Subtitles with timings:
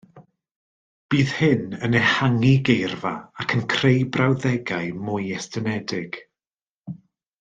[1.15, 3.11] Bydd hyn yn ehangu geirfa
[3.43, 6.19] ac yn creu brawddegau mwy estynedig